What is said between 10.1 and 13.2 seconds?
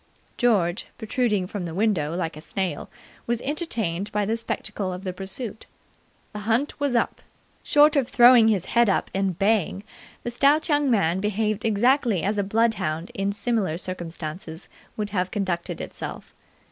the stout young man behaved exactly as a bloodhound